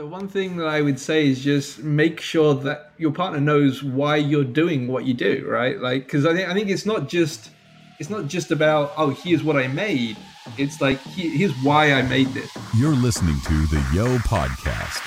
[0.00, 3.82] The one thing that I would say is just make sure that your partner knows
[3.82, 5.78] why you're doing what you do, right?
[5.78, 7.50] Like, because I think I think it's not just
[7.98, 10.16] it's not just about oh here's what I made.
[10.56, 12.50] It's like here's why I made this.
[12.74, 15.02] You're listening to the Yo Podcast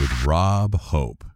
[0.00, 1.29] with Rob Hope.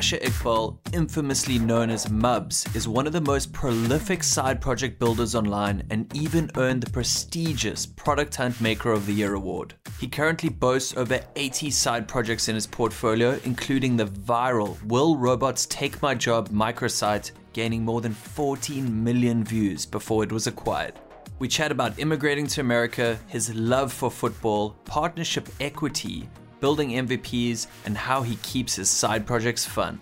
[0.00, 5.34] Mubashar Iqbal, infamously known as Mubs, is one of the most prolific side project builders
[5.34, 9.74] online and even earned the prestigious Product Hunt Maker of the Year award.
[10.00, 15.66] He currently boasts over 80 side projects in his portfolio, including the viral Will Robots
[15.66, 20.94] Take My Job microsite, gaining more than 14 million views before it was acquired.
[21.38, 26.26] We chat about immigrating to America, his love for football, partnership equity,
[26.60, 30.00] building MVPs, and how he keeps his side projects fun.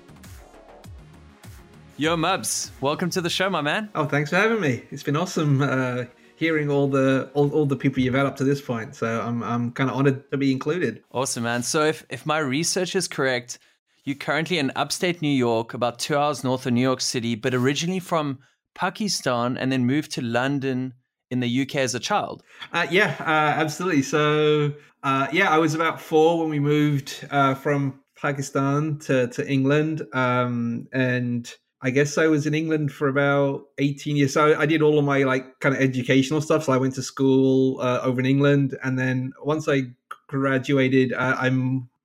[1.96, 3.88] Yo, Mubs, welcome to the show, my man.
[3.94, 4.84] Oh, thanks for having me.
[4.90, 6.04] It's been awesome uh,
[6.36, 8.94] hearing all the all, all the people you've had up to this point.
[8.94, 11.02] So I'm I'm kind of honored to be included.
[11.10, 11.62] Awesome, man.
[11.62, 13.58] So if if my research is correct,
[14.04, 17.52] you're currently in upstate New York, about two hours north of New York City, but
[17.52, 18.38] originally from
[18.74, 20.94] Pakistan and then moved to London
[21.30, 22.42] in the UK as a child.
[22.72, 24.02] Uh, yeah, uh, absolutely.
[24.02, 29.48] So uh, yeah, I was about four when we moved uh, from Pakistan to to
[29.48, 34.34] England, um, and I guess I was in England for about 18 years.
[34.34, 36.64] So I did all of my like kind of educational stuff.
[36.64, 39.82] So I went to school uh, over in England, and then once I
[40.26, 41.50] graduated, uh, I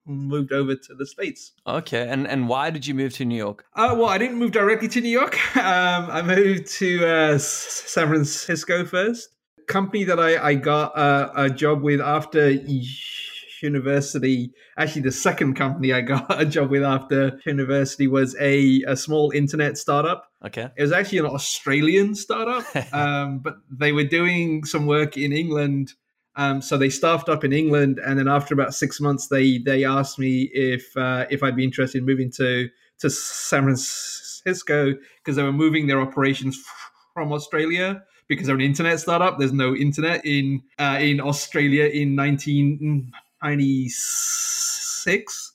[0.05, 1.53] moved over to the states.
[1.65, 3.65] Okay, and and why did you move to New York?
[3.75, 5.37] Uh, well, I didn't move directly to New York.
[5.63, 9.29] Um, I moved to uh, San Francisco first.
[9.67, 12.51] Company that I I got uh, a job with after
[13.63, 14.51] university.
[14.77, 19.31] Actually, the second company I got a job with after university was a, a small
[19.31, 20.29] internet startup.
[20.45, 20.69] Okay.
[20.75, 25.93] It was actually an Australian startup, um, but they were doing some work in England.
[26.35, 29.85] Um, so they staffed up in England, and then after about six months, they they
[29.85, 35.35] asked me if uh, if I'd be interested in moving to to San Francisco because
[35.35, 36.61] they were moving their operations
[37.13, 39.37] from Australia because they're an internet startup.
[39.37, 44.82] There's no internet in uh, in Australia in 1996.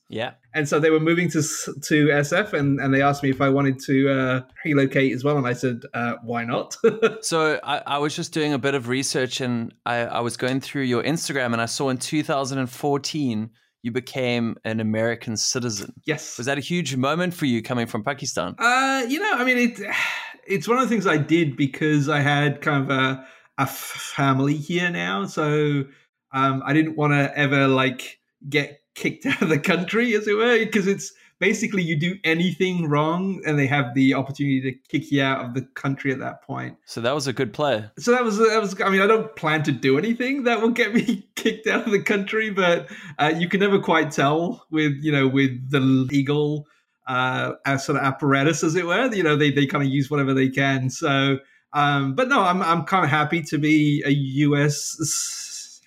[0.08, 0.32] Yeah.
[0.54, 3.48] And so they were moving to to SF, and, and they asked me if I
[3.48, 6.76] wanted to uh, relocate as well, and I said, uh, "Why not?"
[7.20, 10.60] so I, I, was just doing a bit of research, and I, I was going
[10.60, 13.50] through your Instagram, and I saw in 2014
[13.82, 15.92] you became an American citizen.
[16.04, 16.36] Yes.
[16.36, 18.56] Was that a huge moment for you coming from Pakistan?
[18.58, 19.94] Uh, you know, I mean, it
[20.46, 23.26] it's one of the things I did because I had kind of a
[23.58, 25.84] a family here now, so
[26.32, 30.36] um, I didn't want to ever like get kicked out of the country, as it
[30.36, 35.10] were, because it's basically you do anything wrong and they have the opportunity to kick
[35.12, 36.76] you out of the country at that point.
[36.84, 37.84] So that was a good play.
[37.98, 38.80] So that was that was.
[38.80, 41.92] I mean, I don't plan to do anything that will get me kicked out of
[41.92, 46.66] the country, but uh, you can never quite tell with you know with the legal
[47.06, 49.12] uh, sort of apparatus, as it were.
[49.14, 50.90] You know, they they kind of use whatever they can.
[50.90, 51.38] So.
[51.74, 54.96] Um, but no, I'm I'm kind of happy to be a U.S.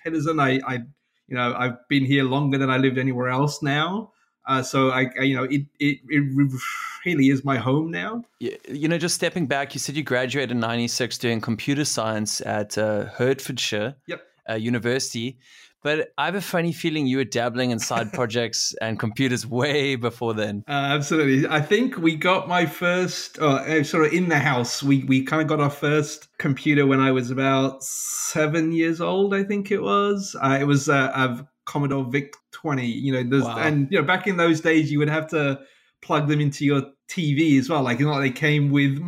[0.00, 0.38] citizen.
[0.38, 0.84] I, I
[1.28, 4.12] you know I've been here longer than I lived anywhere else now.
[4.46, 6.60] Uh, so I, I, you know, it, it it
[7.06, 8.24] really is my home now.
[8.40, 12.76] You know, just stepping back, you said you graduated in '96 doing computer science at
[12.76, 14.22] uh, Hertfordshire yep.
[14.50, 15.38] uh, University.
[15.82, 19.96] But I have a funny feeling you were dabbling in side projects and computers way
[19.96, 20.64] before then.
[20.68, 21.48] Uh, absolutely.
[21.48, 25.42] I think we got my first, uh, sort of in the house, we, we kind
[25.42, 29.82] of got our first computer when I was about seven years old, I think it
[29.82, 30.36] was.
[30.40, 33.58] Uh, it was uh, a Commodore VIC 20, you know, wow.
[33.58, 35.60] and, you know, back in those days, you would have to
[36.00, 37.82] plug them into your TV as well.
[37.82, 39.00] Like, not they came with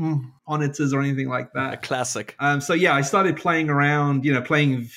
[0.48, 1.74] monitors or anything like that.
[1.74, 2.36] A classic.
[2.38, 4.88] Um, so, yeah, I started playing around, you know, playing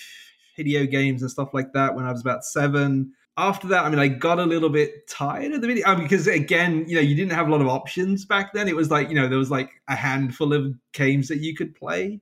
[0.57, 3.13] video games and stuff like that when I was about seven.
[3.37, 6.85] After that, I mean, I got a little bit tired of the video because, again,
[6.87, 8.67] you know, you didn't have a lot of options back then.
[8.67, 11.75] It was like, you know, there was like a handful of games that you could
[11.75, 12.19] play.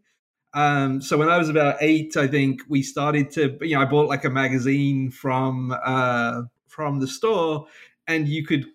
[0.55, 3.85] Um, so when I was about eight, I think we started to, you know, I
[3.85, 7.67] bought like a magazine from uh, from the store,
[8.07, 8.65] and you could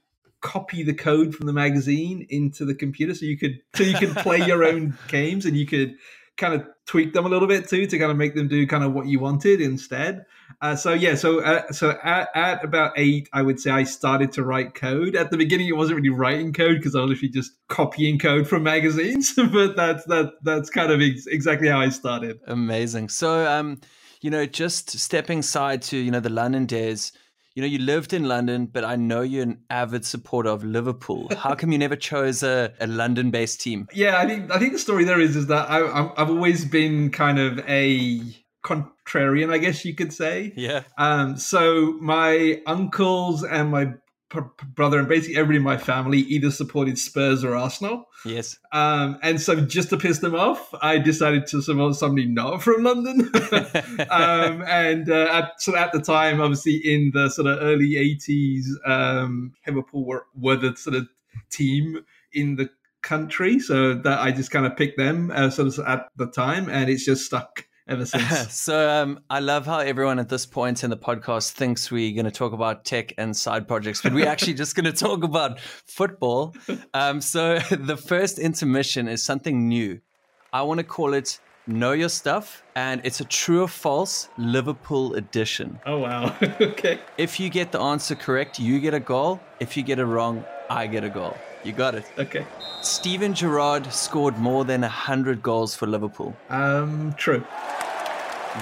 [0.42, 4.14] copy the code from the magazine into the computer, so you could so you could
[4.16, 5.94] play your own games, and you could
[6.40, 8.82] kind of tweak them a little bit too to kind of make them do kind
[8.82, 10.24] of what you wanted instead.
[10.60, 14.32] Uh, so yeah, so uh, so at, at, about eight, I would say I started
[14.32, 15.14] to write code.
[15.14, 18.48] At the beginning, it wasn't really writing code because I was literally just copying code
[18.48, 19.32] from magazines.
[19.52, 22.40] but that's that that's kind of ex- exactly how I started.
[22.46, 23.10] Amazing.
[23.10, 23.80] So um,
[24.20, 27.12] you know, just stepping side to you know the London days
[27.54, 31.28] you know, you lived in London, but I know you're an avid supporter of Liverpool.
[31.36, 33.88] How come you never chose a, a London-based team?
[33.92, 35.78] Yeah, I think I think the story there is is that I,
[36.16, 38.20] have always been kind of a
[38.64, 40.52] contrarian, I guess you could say.
[40.56, 40.82] Yeah.
[40.98, 43.94] Um, so my uncles and my
[44.30, 44.40] p-
[44.74, 48.04] brother and basically everybody in my family either supported Spurs or Arsenal.
[48.24, 48.58] Yes.
[48.72, 52.82] Um, and so just to piss them off, I decided to support somebody not from
[52.82, 53.30] London.
[54.10, 58.64] um, and uh, at, so at the time, obviously in the sort of early 80s,
[58.86, 61.08] um, Liverpool were, were the sort of
[61.50, 62.68] team in the
[63.02, 63.58] country.
[63.58, 66.90] So that I just kind of picked them uh, sort of at the time and
[66.90, 68.54] it's just stuck ever since.
[68.54, 72.24] so um, I love how everyone at this point in the podcast thinks we're going
[72.24, 75.60] to talk about tech and side projects, but we're actually just going to talk about
[75.60, 76.54] football.
[76.94, 80.00] Um, so the first intermission is something new.
[80.52, 85.14] I want to call it Know Your Stuff, and it's a true or false Liverpool
[85.14, 85.78] edition.
[85.86, 86.34] Oh, wow.
[86.60, 87.00] okay.
[87.18, 89.40] If you get the answer correct, you get a goal.
[89.60, 91.36] If you get it wrong, I get a goal.
[91.62, 92.10] You got it.
[92.18, 92.46] Okay.
[92.80, 96.34] Steven Gerrard scored more than 100 goals for Liverpool.
[96.48, 97.44] Um, true.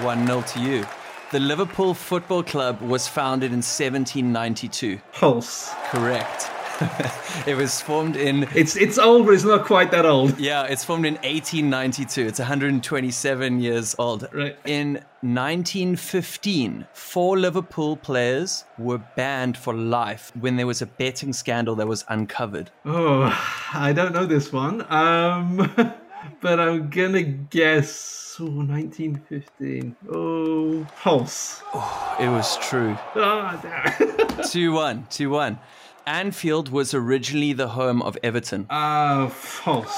[0.03, 0.87] 1 0 to you.
[1.31, 4.99] The Liverpool Football Club was founded in 1792.
[5.13, 5.71] Pulse.
[5.91, 6.51] Correct.
[7.47, 8.49] it was formed in.
[8.55, 10.39] It's it's old, but it's not quite that old.
[10.39, 12.27] Yeah, it's formed in 1892.
[12.27, 14.29] It's 127 years old.
[14.33, 14.57] Right.
[14.65, 21.75] In 1915, four Liverpool players were banned for life when there was a betting scandal
[21.77, 22.71] that was uncovered.
[22.85, 23.37] Oh,
[23.75, 24.87] I don't know this one.
[24.93, 25.73] Um,
[26.41, 29.97] but I'm gonna guess oh, 1915.
[30.13, 31.63] Oh, false.
[32.21, 32.97] It was true.
[33.15, 34.43] Oh, damn.
[34.51, 35.07] 2 1.
[35.11, 35.59] 2 1.
[36.07, 38.67] Anfield was originally the home of Everton.
[38.71, 39.95] uh, false.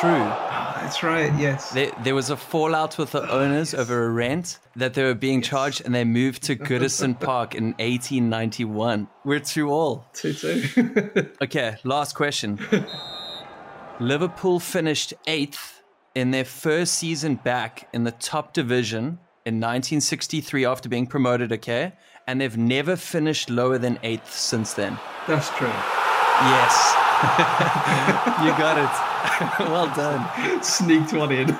[0.00, 0.10] True.
[0.10, 1.30] Oh, that's right.
[1.38, 1.70] Yes.
[1.72, 5.42] There, there was a fallout with the owners over a rent that they were being
[5.42, 9.06] charged, and they moved to Goodison Park in 1891.
[9.24, 10.06] We're two all.
[10.14, 10.62] two two.
[11.42, 12.58] Okay, last question.
[14.00, 15.82] Liverpool finished eighth
[16.14, 21.92] in their first season back in the top division in 1963 after being promoted, okay?
[22.26, 24.98] And they've never finished lower than eighth since then.
[25.28, 25.68] that's true.
[25.68, 26.94] Yes.
[28.42, 28.90] you got it.
[29.70, 30.62] well done.
[30.62, 31.50] Sneaked one in.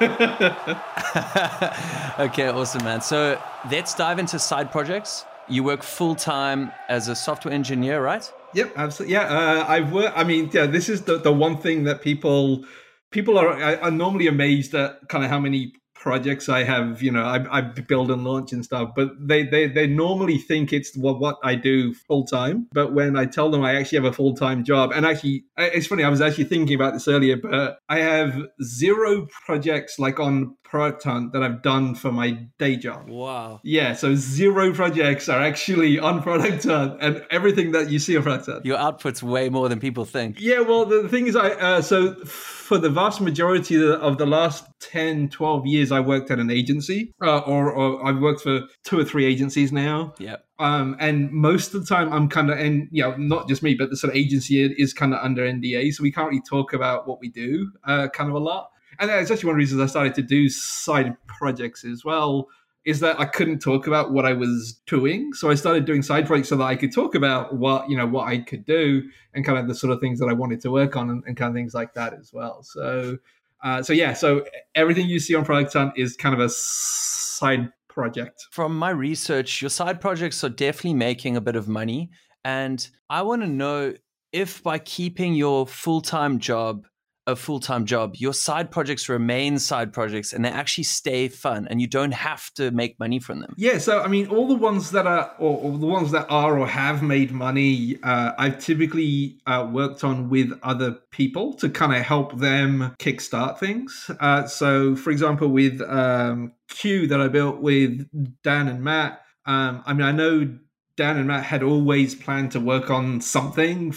[2.16, 3.00] Okay, awesome, man.
[3.00, 3.40] So
[3.72, 5.24] let's dive into side projects.
[5.48, 8.32] You work full time as a software engineer, right?
[8.54, 9.14] Yep, absolutely.
[9.14, 10.16] Yeah, uh, I've worked.
[10.16, 12.64] I mean, yeah, this is the, the one thing that people
[13.10, 17.02] people are, are normally amazed at kind of how many projects I have.
[17.02, 20.72] You know, I, I build and launch and stuff, but they they, they normally think
[20.72, 22.68] it's what what I do full time.
[22.72, 25.88] But when I tell them I actually have a full time job, and actually, it's
[25.88, 26.04] funny.
[26.04, 31.04] I was actually thinking about this earlier, but I have zero projects like on Product
[31.04, 33.08] Hunt that I've done for my day job.
[33.08, 33.60] Wow.
[33.62, 38.24] Yeah, so zero projects are actually on Product Hunt, and everything that you see on
[38.24, 38.66] Product Hunt.
[38.66, 40.40] Your output's way more than people think.
[40.40, 44.64] Yeah, well, the thing is, I uh, so for the vast majority of the, last
[44.80, 48.98] 10, 12 years, I worked at an agency, uh, or, or I've worked for two
[48.98, 50.12] or three agencies now.
[50.18, 50.38] Yeah.
[50.58, 53.74] Um, and most of the time, I'm kind of, and you know, not just me,
[53.74, 56.72] but the sort of agency is kind of under NDA, so we can't really talk
[56.72, 58.70] about what we do, uh, kind of a lot.
[58.98, 62.48] And that's actually one of the reasons I started to do side projects as well.
[62.84, 66.26] Is that I couldn't talk about what I was doing, so I started doing side
[66.26, 69.02] projects so that I could talk about what you know what I could do
[69.32, 71.34] and kind of the sort of things that I wanted to work on and, and
[71.34, 72.62] kind of things like that as well.
[72.62, 73.16] So,
[73.62, 74.44] uh, so yeah, so
[74.74, 78.48] everything you see on Product Hunt is kind of a side project.
[78.50, 82.10] From my research, your side projects are definitely making a bit of money.
[82.44, 83.94] And I want to know
[84.32, 86.86] if by keeping your full time job
[87.26, 91.66] a full time job, your side projects remain side projects and they actually stay fun
[91.70, 93.54] and you don't have to make money from them.
[93.56, 96.58] Yeah, so I mean, all the ones that are, or, or the ones that are
[96.58, 101.94] or have made money, uh, I've typically uh, worked on with other people to kind
[101.94, 104.10] of help them kickstart things.
[104.20, 108.06] Uh, so, for example, with um, Q that I built with
[108.42, 110.58] Dan and Matt, um, I mean, I know
[110.96, 113.92] Dan and Matt had always planned to work on something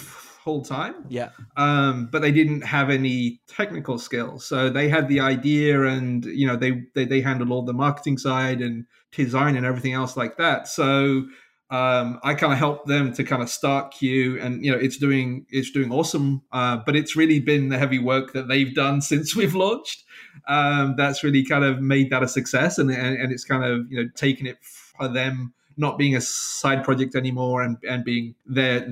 [0.48, 1.30] full time Yeah.
[1.58, 4.46] um, but they didn't have any technical skills.
[4.46, 8.18] So they had the idea, and you know they they, they handled all the marketing
[8.18, 10.68] side and design and everything else like that.
[10.80, 11.26] So
[11.70, 14.98] um, I kind of helped them to kind of start Q, and you know it's
[14.98, 16.44] doing it's doing awesome.
[16.54, 20.06] Uh, but it's really been the heavy work that they've done since we've launched.
[20.48, 23.92] Um, that's really kind of made that a success, and, and and it's kind of
[23.92, 28.34] you know taken it for them not being a side project anymore and and being
[28.46, 28.88] their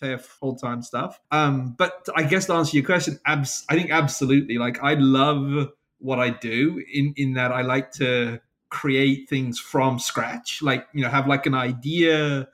[0.00, 1.20] their full time stuff.
[1.30, 4.58] Um, but I guess to answer your question, abs- I think absolutely.
[4.58, 8.40] Like I love what I do in in that I like to
[8.70, 10.60] create things from scratch.
[10.62, 12.48] Like you know, have like an idea.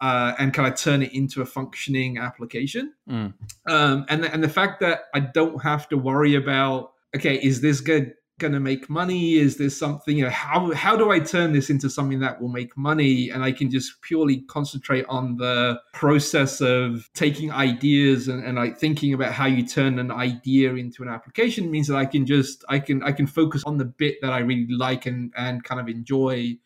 [0.00, 3.34] Uh, and kind of turn it into a functioning application, Mm.
[3.68, 7.60] um, and the, and the fact that I don't have to worry about okay, is
[7.60, 9.36] this good going to make money?
[9.36, 12.48] Is this something, you know, how, how do I turn this into something that will
[12.48, 13.30] make money?
[13.30, 18.76] And I can just purely concentrate on the process of taking ideas and, and like
[18.76, 22.64] thinking about how you turn an idea into an application means that I can just,
[22.68, 25.80] I can, I can focus on the bit that I really like and, and kind
[25.80, 26.58] of enjoy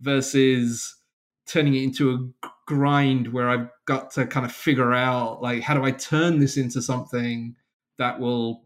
[0.00, 0.96] versus
[1.46, 5.74] turning it into a grind where I've got to kind of figure out like, how
[5.74, 7.56] do I turn this into something
[7.98, 8.64] that will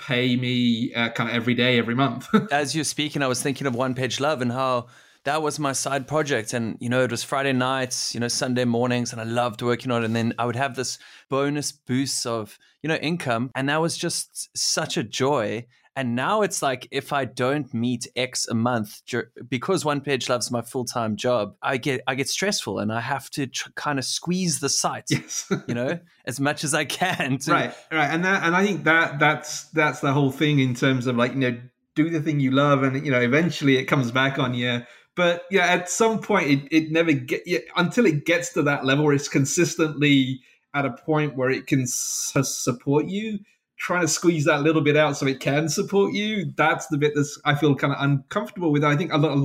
[0.00, 2.28] pay me uh, kind of every day, every month.
[2.52, 4.86] As you're speaking, I was thinking of One Page Love and how
[5.24, 6.54] that was my side project.
[6.54, 9.90] And, you know, it was Friday nights, you know, Sunday mornings, and I loved working
[9.90, 10.06] on it.
[10.06, 13.50] And then I would have this bonus boost of, you know, income.
[13.54, 15.66] And that was just such a joy.
[15.96, 19.02] And now it's like if I don't meet X a month
[19.48, 23.00] because One Page Love's my full time job, I get I get stressful and I
[23.00, 25.52] have to tr- kind of squeeze the site, yes.
[25.66, 27.38] you know, as much as I can.
[27.38, 30.74] To- right, right, and that and I think that that's that's the whole thing in
[30.74, 31.60] terms of like you know
[31.96, 34.82] do the thing you love and you know eventually it comes back on you.
[35.16, 38.84] But yeah, at some point it, it never get yeah, until it gets to that
[38.84, 40.40] level where it's consistently
[40.72, 43.40] at a point where it can s- support you
[43.80, 47.12] trying to squeeze that little bit out so it can support you that's the bit
[47.14, 49.40] that's i feel kind of uncomfortable with i think a lot, a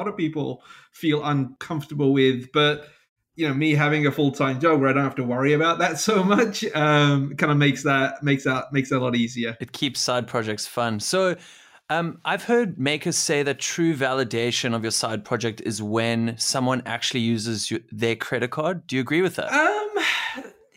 [0.00, 2.88] lot of people feel uncomfortable with but
[3.36, 5.98] you know me having a full-time job where i don't have to worry about that
[5.98, 9.72] so much um, kind of makes that makes that makes that a lot easier it
[9.72, 11.36] keeps side projects fun so
[11.90, 16.82] um, I've heard makers say that true validation of your side project is when someone
[16.84, 18.86] actually uses your, their credit card.
[18.86, 19.50] Do you agree with that?
[19.50, 19.77] Um,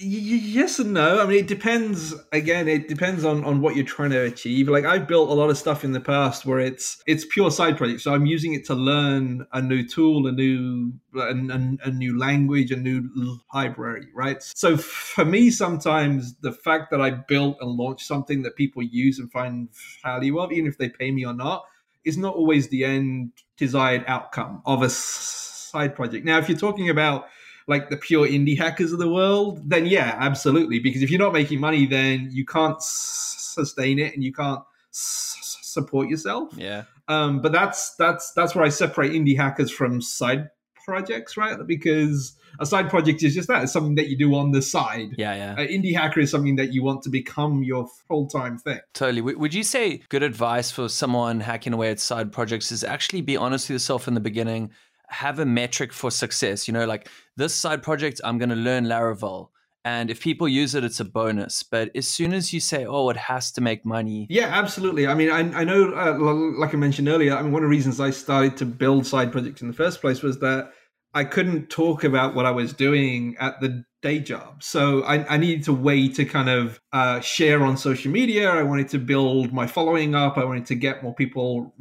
[0.02, 1.22] yes and no.
[1.22, 2.14] I mean, it depends.
[2.32, 4.68] Again, it depends on on what you're trying to achieve.
[4.68, 7.78] Like I've built a lot of stuff in the past where it's it's pure side
[7.78, 8.02] project.
[8.02, 12.18] So I'm using it to learn a new tool, a new a, a, a new
[12.18, 13.10] language, a new
[13.54, 14.42] library, right?
[14.42, 19.20] So for me, sometimes the fact that I built and launched something that people use
[19.20, 19.70] and find
[20.04, 21.66] value of, even if they pay me or not,
[22.04, 26.26] is not always the end desired outcome of a side project.
[26.26, 27.26] Now, if you're talking about
[27.68, 30.80] like the pure indie hackers of the world, then yeah, absolutely.
[30.80, 36.10] Because if you're not making money, then you can't sustain it and you can't support
[36.10, 36.54] yourself.
[36.56, 36.84] Yeah.
[37.08, 40.50] Um, but that's that's that's where I separate indie hackers from side
[40.86, 41.58] projects, right?
[41.66, 45.16] Because a side project is just that; it's something that you do on the side.
[45.18, 45.60] Yeah, yeah.
[45.60, 48.80] An indie hacker is something that you want to become your full time thing.
[48.94, 49.22] Totally.
[49.22, 53.38] Would you say good advice for someone hacking away at side projects is actually be
[53.38, 54.72] honest with yourself in the beginning?
[55.12, 56.68] Have a metric for success.
[56.68, 59.50] You know, like this side project, I'm going to learn Laravel.
[59.84, 61.64] And if people use it, it's a bonus.
[61.64, 64.28] But as soon as you say, oh, it has to make money.
[64.30, 65.08] Yeah, absolutely.
[65.08, 66.18] I mean, I, I know, uh,
[66.60, 69.32] like I mentioned earlier, I mean, one of the reasons I started to build side
[69.32, 70.72] projects in the first place was that
[71.14, 74.64] I couldn't talk about what I was doing at the day job.
[74.64, 78.50] So I, I needed a way to kind of uh, share on social media.
[78.50, 80.38] I wanted to build my following up.
[80.38, 81.74] I wanted to get more people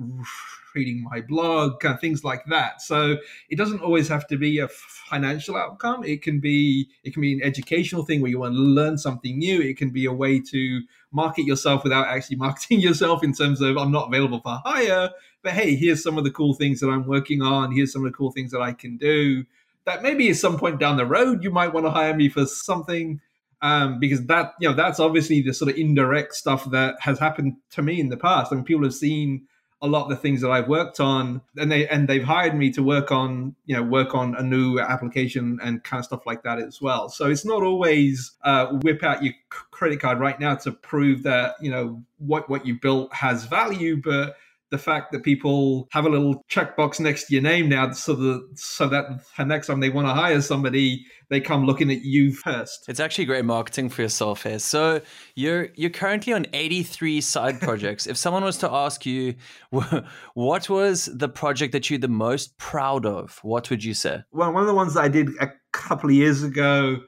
[0.75, 2.83] reading my blog, kind of things like that.
[2.83, 3.17] So
[3.49, 6.05] it doesn't always have to be a financial outcome.
[6.05, 9.39] It can be it can be an educational thing where you want to learn something
[9.39, 9.61] new.
[9.61, 10.81] It can be a way to
[11.13, 15.11] market yourself without actually marketing yourself in terms of I'm not available for hire,
[15.43, 17.73] but hey, here's some of the cool things that I'm working on.
[17.73, 19.45] Here's some of the cool things that I can do.
[19.91, 22.47] That maybe at some point down the road you might want to hire me for
[22.47, 23.21] something.
[23.63, 27.57] Um, because that you know that's obviously the sort of indirect stuff that has happened
[27.73, 28.53] to me in the past.
[28.53, 29.49] I mean, people have seen
[29.83, 32.71] a lot of the things that I've worked on, and they and they've hired me
[32.73, 36.43] to work on you know work on a new application and kind of stuff like
[36.43, 37.09] that as well.
[37.09, 41.57] So it's not always uh, whip out your credit card right now to prove that
[41.61, 44.37] you know what what you built has value, but
[44.71, 48.49] the fact that people have a little checkbox next to your name now so that
[48.55, 49.05] so that
[49.37, 52.87] the next time they want to hire somebody they come looking at you first.
[52.89, 54.59] It's actually great marketing for yourself here.
[54.59, 55.01] So
[55.35, 58.07] you're you're currently on 83 side projects.
[58.07, 59.35] If someone was to ask you
[60.35, 63.39] what was the project that you're the most proud of?
[63.43, 64.23] What would you say?
[64.33, 67.01] Well one of the ones that i did a couple of years ago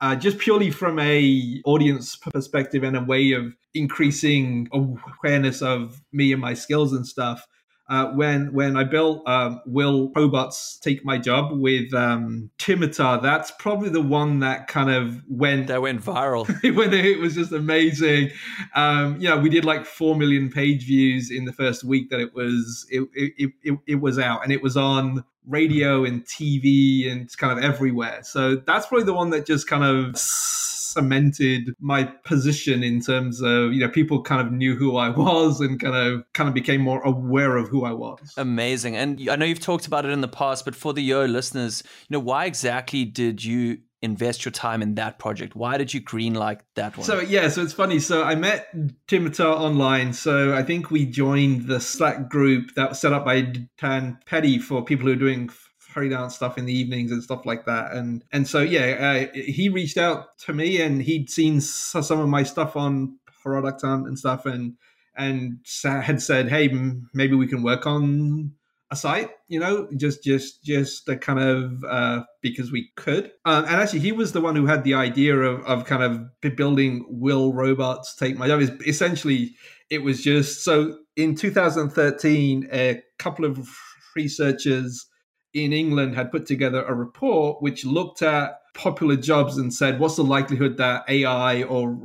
[0.00, 6.32] uh, just purely from a audience perspective and a way of increasing awareness of me
[6.32, 7.46] and my skills and stuff.
[7.88, 13.52] Uh, when when I built um, Will Robots Take My Job with um, Dimitar, that's
[13.52, 16.46] probably the one that kind of went that went viral.
[16.76, 18.30] when it was just amazing.
[18.74, 22.18] Um, you know, we did like four million page views in the first week that
[22.18, 27.10] it was it it, it, it was out, and it was on radio and TV
[27.10, 28.20] and kind of everywhere.
[28.22, 30.18] So that's probably the one that just kind of
[30.96, 35.60] cemented my position in terms of you know people kind of knew who I was
[35.60, 38.34] and kind of kind of became more aware of who I was.
[38.36, 38.96] Amazing.
[38.96, 41.82] And I know you've talked about it in the past, but for the Yo listeners,
[42.08, 45.54] you know, why exactly did you invest your time in that project?
[45.54, 47.04] Why did you greenlight that one?
[47.06, 47.98] So yeah, so it's funny.
[47.98, 48.68] So I met
[49.08, 50.12] Dimitar online.
[50.12, 54.58] So I think we joined the Slack group that was set up by Dan Petty
[54.58, 55.50] for people who are doing
[55.96, 57.92] freelance stuff in the evenings and stuff like that.
[57.92, 62.28] And and so yeah, uh, he reached out to me and he'd seen some of
[62.28, 64.74] my stuff on Product Hunt and stuff, and
[65.16, 66.68] and had said, hey,
[67.14, 68.52] maybe we can work on
[68.90, 73.32] a site, you know, just just just a kind of uh, because we could.
[73.46, 76.56] Um, and actually, he was the one who had the idea of of kind of
[76.56, 78.60] building will robots take my job.
[78.60, 79.56] Is essentially
[79.88, 83.66] it was just so in 2013, a couple of
[84.14, 85.06] researchers
[85.64, 90.16] in England had put together a report which looked at popular jobs and said, what's
[90.16, 91.98] the likelihood that AI or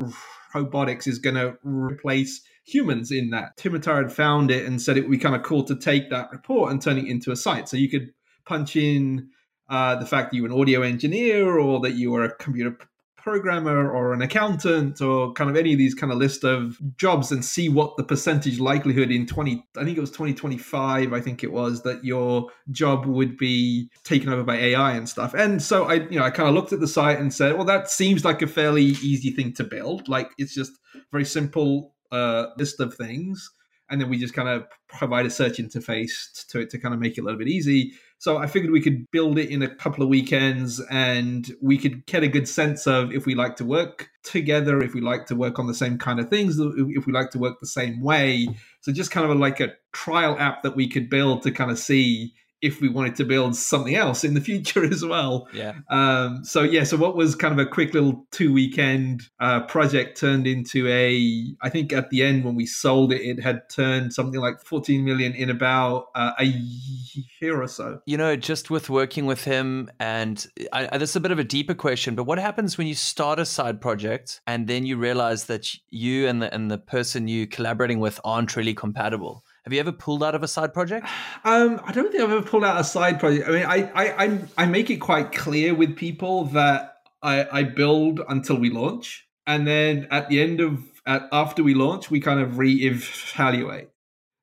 [0.56, 3.58] robotics is going to replace humans in that.
[3.58, 6.32] Dimitar had found it and said it would be kind of cool to take that
[6.32, 7.68] report and turn it into a site.
[7.68, 8.14] So you could
[8.46, 9.30] punch in
[9.70, 12.78] uh, the fact that you were an audio engineer or that you were a computer
[13.24, 17.32] programmer or an accountant or kind of any of these kind of list of jobs
[17.32, 21.44] and see what the percentage likelihood in 20 I think it was 2025 I think
[21.44, 25.34] it was that your job would be taken over by AI and stuff.
[25.34, 27.66] And so I you know I kind of looked at the site and said, well
[27.66, 30.08] that seems like a fairly easy thing to build.
[30.08, 30.72] Like it's just
[31.12, 33.50] very simple uh, list of things,
[33.90, 37.00] and then we just kind of provide a search interface to it to kind of
[37.00, 37.94] make it a little bit easy.
[38.22, 42.06] So I figured we could build it in a couple of weekends and we could
[42.06, 45.36] get a good sense of if we like to work together, if we like to
[45.36, 48.48] work on the same kind of things, if we like to work the same way.
[48.82, 51.80] So just kind of like a trial app that we could build to kind of
[51.80, 55.48] see if we wanted to build something else in the future as well.
[55.54, 55.76] Yeah.
[55.90, 60.20] Um, so yeah, so what was kind of a quick little two weekend uh, project
[60.20, 64.14] turned into a, I think at the end when we sold it, it had turned
[64.14, 68.00] something like 14 million in about uh, a year or so.
[68.06, 71.40] You know, just with working with him, and I, I, this is a bit of
[71.40, 74.98] a deeper question, but what happens when you start a side project and then you
[74.98, 79.44] realize that you and the and the person you collaborating with aren't really compatible?
[79.64, 81.08] Have you ever pulled out of a side project?
[81.44, 83.48] Um, I don't think I've ever pulled out a side project.
[83.48, 87.64] I mean, I I I, I make it quite clear with people that I, I
[87.64, 92.20] build until we launch, and then at the end of at, after we launch, we
[92.20, 93.90] kind of re-evaluate.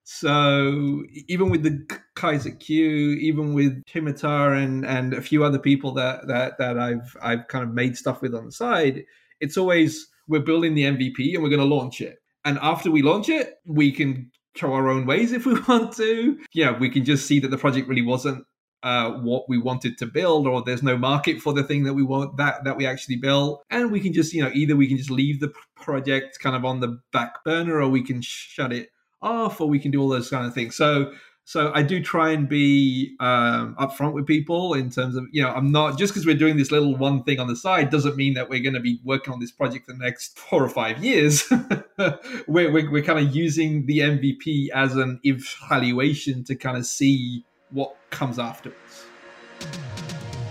[0.04, 2.88] So even with the Kaiser Q,
[3.20, 7.64] even with Dimitar and and a few other people that that that I've I've kind
[7.64, 9.04] of made stuff with on the side,
[9.40, 12.18] it's always we're building the MVP and we're going to launch it.
[12.44, 16.38] And after we launch it, we can go our own ways if we want to.
[16.52, 18.44] Yeah, we can just see that the project really wasn't
[18.82, 22.02] uh, what we wanted to build, or there's no market for the thing that we
[22.02, 24.96] want that that we actually built, and we can just you know either we can
[24.96, 28.90] just leave the project kind of on the back burner, or we can shut it
[29.20, 30.76] off, or we can do all those kind of things.
[30.76, 31.12] So
[31.48, 35.48] so I do try and be um, upfront with people in terms of, you know,
[35.48, 38.34] I'm not just because we're doing this little one thing on the side doesn't mean
[38.34, 41.02] that we're going to be working on this project for the next four or five
[41.02, 41.50] years.
[42.46, 47.46] we're, we're, we're kind of using the MVP as an evaluation to kind of see
[47.70, 49.06] what comes afterwards.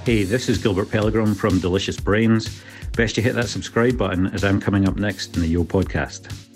[0.03, 2.60] Hey, this is Gilbert Pellegrom from Delicious Brains.
[2.93, 6.46] Best you hit that subscribe button as I'm coming up next in the Yo podcast.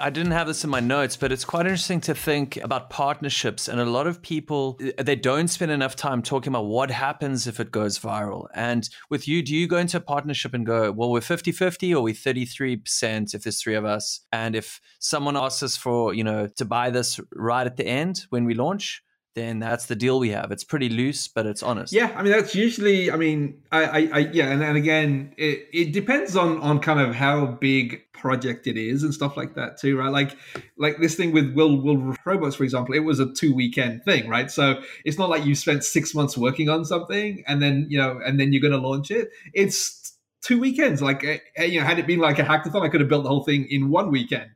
[0.00, 3.68] I didn't have this in my notes, but it's quite interesting to think about partnerships.
[3.68, 7.46] And a lot of people, uh, they don't spend enough time talking about what happens
[7.46, 8.46] if it goes viral.
[8.54, 11.94] And with you, do you go into a partnership and go, well, we're 50 50
[11.94, 14.20] or we're 33% if there's three of us?
[14.32, 18.26] And if someone asks us for, you know, to buy this right at the end
[18.30, 19.02] when we launch,
[19.38, 20.50] then that's the deal we have.
[20.50, 21.92] It's pretty loose, but it's honest.
[21.92, 23.10] Yeah, I mean that's usually.
[23.10, 27.00] I mean, I, I, I yeah, and, and again, it, it depends on on kind
[27.00, 30.10] of how big project it is and stuff like that too, right?
[30.10, 30.36] Like
[30.76, 34.28] like this thing with Will Will Robots, for example, it was a two weekend thing,
[34.28, 34.50] right?
[34.50, 38.20] So it's not like you spent six months working on something and then you know
[38.24, 39.30] and then you're going to launch it.
[39.54, 41.00] It's two weekends.
[41.00, 43.22] Like eh, eh, you know, had it been like a hackathon, I could have built
[43.22, 44.50] the whole thing in one weekend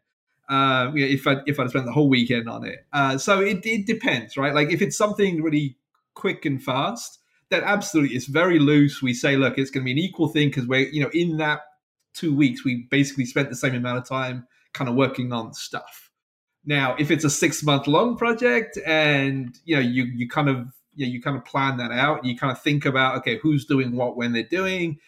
[0.53, 2.85] uh, you know, if I if I'd spent the whole weekend on it.
[2.93, 4.55] Uh, so it it depends, right?
[4.55, 5.79] Like if it's something really
[6.13, 9.01] quick and fast, then absolutely it's very loose.
[9.01, 11.39] We say, look, it's going to be an equal thing because we're you know in
[11.39, 11.63] that
[12.13, 16.11] two weeks we basically spent the same amount of time kind of working on stuff.
[16.67, 20.67] Now, if it's a six month long project and you know you you kind of
[20.95, 23.65] you, know, you kind of plan that out, you kind of think about okay, who's
[23.65, 24.99] doing what when they're doing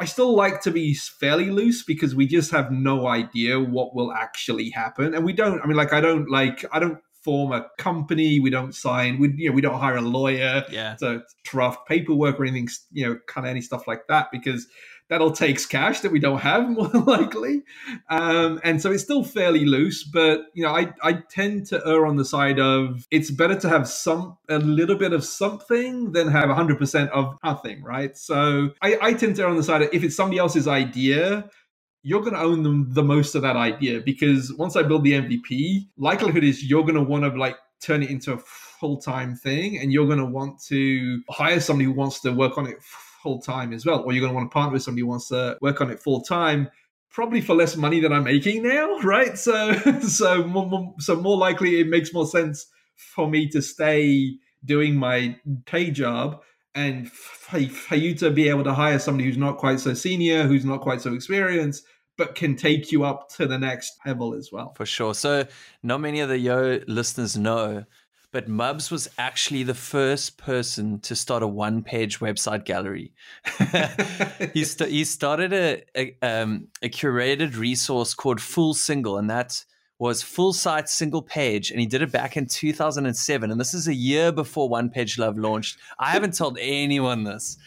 [0.00, 4.12] I still like to be fairly loose because we just have no idea what will
[4.12, 5.14] actually happen.
[5.14, 8.40] And we don't, I mean, like, I don't like, I don't form a company.
[8.40, 9.18] We don't sign.
[9.18, 10.94] We you know we don't hire a lawyer Yeah.
[11.00, 12.68] to draft paperwork or anything.
[12.92, 14.66] You know, kind of any stuff like that because
[15.10, 17.62] that all takes cash that we don't have more likely.
[18.08, 22.06] Um, and so it's still fairly loose, but you know, I, I tend to err
[22.06, 26.28] on the side of it's better to have some a little bit of something than
[26.28, 28.16] have 100% of nothing, right?
[28.16, 31.50] So I, I tend to err on the side of if it's somebody else's idea,
[32.02, 35.88] you're going to own the most of that idea because once I build the MVP,
[35.98, 39.92] likelihood is you're going to want to like turn it into a full-time thing and
[39.92, 42.76] you're going to want to hire somebody who wants to work on it
[43.22, 45.28] full time as well, or you're going to want to partner with somebody who wants
[45.28, 46.68] to work on it full time,
[47.10, 49.36] probably for less money than I'm making now, right?
[49.36, 54.36] So, so more, more, so more likely it makes more sense for me to stay
[54.64, 56.40] doing my day job
[56.74, 60.44] and for, for you to be able to hire somebody who's not quite so senior,
[60.44, 61.84] who's not quite so experienced,
[62.16, 64.74] but can take you up to the next level as well.
[64.76, 65.14] For sure.
[65.14, 65.46] So,
[65.82, 67.84] not many of the Yo listeners know,
[68.32, 73.12] but Mubs was actually the first person to start a one page website gallery.
[74.54, 79.64] he, st- he started a, a, um, a curated resource called Full Single, and that
[79.98, 83.86] was full site single page and he did it back in 2007 and this is
[83.86, 87.58] a year before one page love launched i haven't told anyone this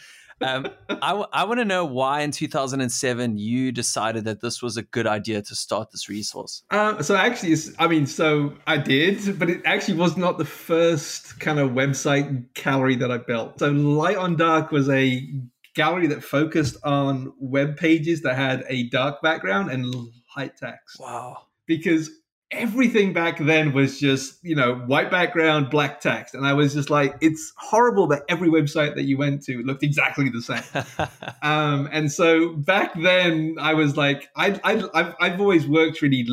[0.44, 4.76] um, I, w- I want to know why in 2007 you decided that this was
[4.76, 6.62] a good idea to start this resource.
[6.70, 11.40] Uh, so actually, I mean, so I did, but it actually was not the first
[11.40, 13.58] kind of website gallery that I built.
[13.58, 15.26] So Light on Dark was a
[15.74, 19.94] gallery that focused on web pages that had a dark background and
[20.36, 21.00] light text.
[21.00, 21.46] Wow.
[21.66, 22.10] Because
[22.54, 26.34] everything back then was just you know white background black text.
[26.34, 29.82] And i was just like it's horrible that every website that you went to looked
[29.82, 30.62] exactly the same.
[31.42, 36.24] Um, and so back then i was like I, I I've, I've always worked really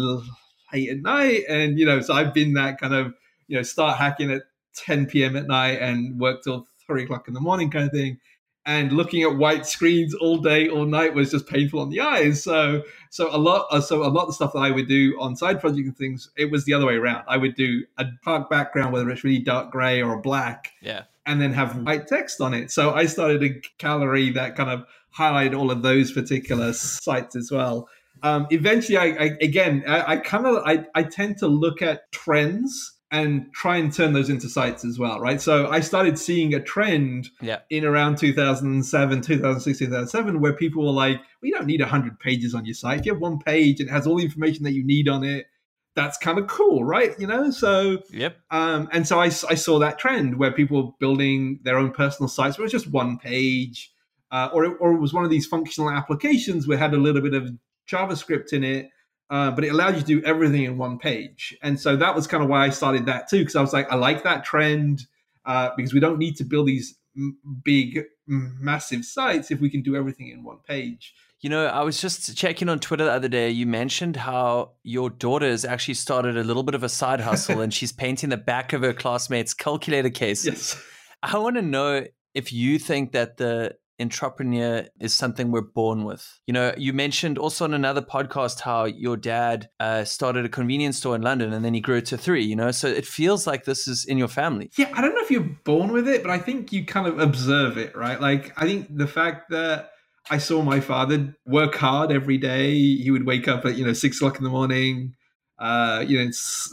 [0.71, 1.43] late at night.
[1.49, 3.13] And you know so i've been that kind of
[3.47, 4.43] you know start hacking at
[4.75, 8.17] 10 p.m at night and work till 3 o'clock in the morning kind of thing
[8.65, 12.43] and looking at white screens all day all night was just painful on the eyes.
[12.43, 15.35] So so a lot so a lot of the stuff that i would do on
[15.35, 17.23] side projects and things it was the other way around.
[17.27, 21.03] I would do a dark background whether it's really dark gray or black yeah.
[21.25, 22.71] and then have white text on it.
[22.71, 24.85] So i started a gallery that kind of
[25.17, 27.89] highlighted all of those particular sites as well.
[28.23, 32.11] Um, eventually I, I again i, I kind of I, I tend to look at
[32.11, 35.41] trends and try and turn those into sites as well, right?
[35.41, 37.59] So I started seeing a trend yeah.
[37.69, 42.65] in around 2007, 2006, 2007, where people were like, well, don't need 100 pages on
[42.65, 43.01] your site.
[43.01, 45.25] If you have one page and it has all the information that you need on
[45.25, 45.47] it,
[45.93, 47.19] that's kind of cool, right?
[47.19, 48.37] You know, so yep.
[48.49, 52.29] Um, and so I, I saw that trend where people were building their own personal
[52.29, 53.91] sites where it was just one page,
[54.31, 56.97] uh, or it, or it was one of these functional applications where it had a
[56.97, 57.49] little bit of
[57.89, 58.89] JavaScript in it,
[59.31, 61.57] uh, but it allowed you to do everything in one page.
[61.63, 63.89] And so that was kind of why I started that too, because I was like,
[63.89, 65.07] I like that trend
[65.45, 69.69] uh, because we don't need to build these m- big, m- massive sites if we
[69.69, 71.15] can do everything in one page.
[71.39, 73.49] You know, I was just checking on Twitter the other day.
[73.49, 77.61] You mentioned how your daughter has actually started a little bit of a side hustle
[77.61, 80.45] and she's painting the back of her classmates' calculator cases.
[80.45, 80.83] Yes.
[81.23, 86.39] I want to know if you think that the entrepreneur is something we're born with.
[86.47, 90.97] You know, you mentioned also on another podcast how your dad uh, started a convenience
[90.97, 93.45] store in London and then he grew it to three, you know, so it feels
[93.47, 94.71] like this is in your family.
[94.77, 97.19] Yeah, I don't know if you're born with it, but I think you kind of
[97.19, 98.19] observe it, right?
[98.19, 99.91] Like, I think the fact that
[100.29, 103.93] I saw my father work hard every day, he would wake up at, you know,
[103.93, 105.15] six o'clock in the morning,
[105.59, 106.69] uh, you know, s-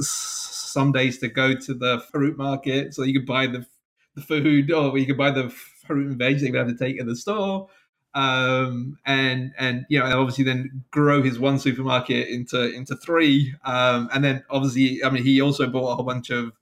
[0.73, 3.67] some days to go to the fruit market so you could buy the,
[4.15, 5.49] the food or you could buy the
[5.97, 7.69] and veg they would have to take in the store.
[8.15, 14.09] Um, and and you know obviously then grow his one supermarket into into three, um,
[14.13, 16.53] and then obviously I mean he also bought a whole bunch of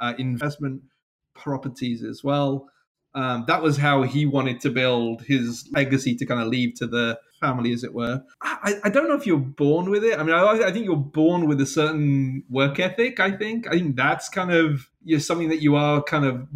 [0.00, 0.82] uh, investment
[1.34, 2.68] properties as well.
[3.14, 6.86] Um, that was how he wanted to build his legacy to kind of leave to
[6.86, 8.22] the family, as it were.
[8.42, 10.18] I, I don't know if you're born with it.
[10.18, 13.18] I mean, I, I, think you're born with a certain work ethic.
[13.18, 16.46] I think I think that's kind of you know, something that you are kind of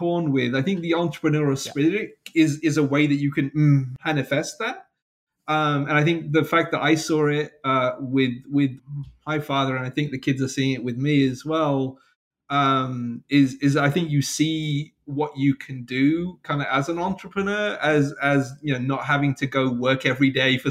[0.00, 0.54] with.
[0.54, 2.42] I think the entrepreneurial spirit yeah.
[2.44, 4.86] is is a way that you can mm, manifest that.
[5.48, 8.78] Um, and I think the fact that I saw it uh, with with
[9.26, 11.98] my father, and I think the kids are seeing it with me as well,
[12.50, 16.98] um, is is I think you see what you can do kind of as an
[16.98, 20.70] entrepreneur, as as you know, not having to go work every day for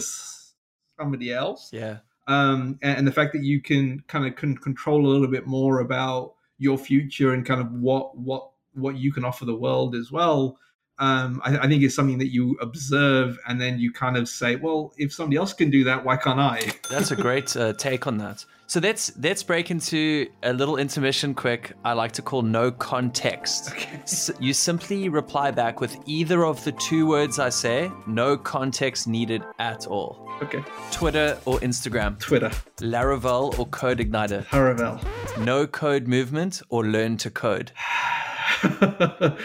[0.98, 1.70] somebody else.
[1.74, 1.98] Yeah.
[2.28, 5.48] Um, and, and the fact that you can kind of can control a little bit
[5.48, 9.96] more about your future and kind of what what what you can offer the world
[9.96, 10.58] as well.
[11.00, 14.56] um, I, I think it's something that you observe and then you kind of say,
[14.56, 16.72] well, if somebody else can do that, why can't I?
[16.90, 18.46] That's a great uh, take on that.
[18.70, 21.72] So let's let's break into a little intermission quick.
[21.86, 23.72] I like to call no context.
[23.72, 23.96] Okay.
[24.04, 27.90] S- you simply reply back with either of the two words I say.
[28.08, 30.28] No context needed at all.
[30.42, 30.62] Okay.
[30.92, 32.20] Twitter or Instagram.
[32.20, 32.52] Twitter.
[32.80, 34.46] Laravel or Code Igniter.
[34.48, 35.00] Laravel.
[35.46, 37.72] No code movement or learn to code.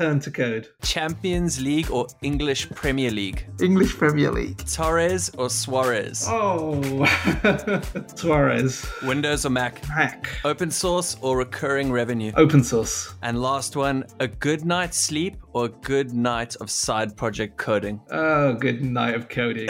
[0.00, 0.68] Learn to code.
[0.82, 3.44] Champions League or English Premier League.
[3.60, 4.64] English Premier League.
[4.64, 6.24] Torres or Suarez.
[6.28, 6.80] Oh,
[8.14, 8.86] Suarez.
[9.02, 9.82] Windows or Mac.
[9.88, 10.28] Mac.
[10.44, 12.30] Open source or recurring revenue.
[12.36, 13.12] Open source.
[13.22, 18.00] And last one, a good night's sleep or a good night of side project coding.
[18.12, 19.68] Oh, good night of coding.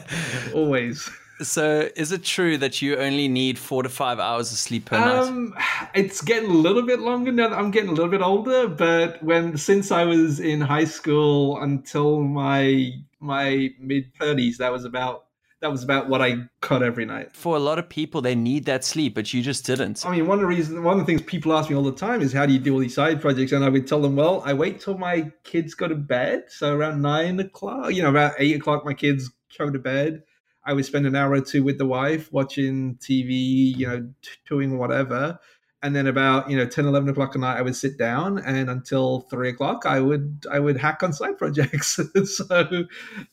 [0.54, 1.10] Always.
[1.40, 4.98] So, is it true that you only need four to five hours of sleep per
[4.98, 5.28] night?
[5.28, 5.54] Um,
[5.94, 8.68] it's getting a little bit longer now that I'm getting a little bit older.
[8.68, 14.84] But when since I was in high school until my my mid thirties, that was
[14.84, 15.26] about
[15.60, 17.34] that was about what I cut every night.
[17.34, 20.04] For a lot of people, they need that sleep, but you just didn't.
[20.04, 21.92] I mean, one of the reasons, one of the things people ask me all the
[21.92, 23.52] time is, how do you do all these side projects?
[23.52, 26.44] And I would tell them, well, I wait till my kids go to bed.
[26.48, 30.22] So around nine o'clock, you know, about eight o'clock, my kids go to bed.
[30.66, 34.12] I would spend an hour or two with the wife watching TV, you know,
[34.48, 35.38] doing whatever.
[35.82, 38.68] And then about, you know, 10, 11 o'clock at night, I would sit down and
[38.68, 42.00] until three o'clock, I would, I would hack on side projects.
[42.24, 42.86] so,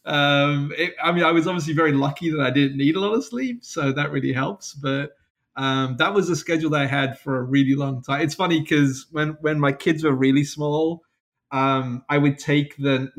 [0.05, 3.13] um, it, I mean, I was obviously very lucky that I didn't need a lot
[3.13, 3.63] of sleep.
[3.63, 4.73] So that really helps.
[4.73, 5.13] But,
[5.55, 8.21] um, that was a schedule that I had for a really long time.
[8.21, 11.03] It's funny because when, when my kids were really small,
[11.53, 13.11] um, I would take the